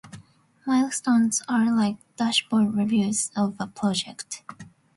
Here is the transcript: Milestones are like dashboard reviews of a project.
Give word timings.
Milestones 0.65 1.43
are 1.47 1.71
like 1.71 1.97
dashboard 2.15 2.73
reviews 2.75 3.29
of 3.35 3.55
a 3.59 3.67
project. 3.67 4.41